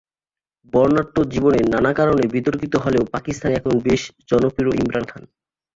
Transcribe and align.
বর্ণাঢ্য 0.73 1.17
জীবনে 1.25 1.59
নানা 1.69 1.91
কারণে 1.93 2.23
বিতর্কিত 2.27 2.73
হলেও 2.75 3.03
পাকিস্তানে 3.11 3.53
এখন 3.55 3.73
বেশ 3.79 4.01
জনপ্রিয় 4.29 4.77
ইমরান 4.81 5.05
খান। 5.05 5.23